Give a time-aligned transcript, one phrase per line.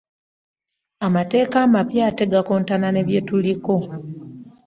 [1.07, 3.73] Amateeka ampya ate gakontana ne bye tuliko.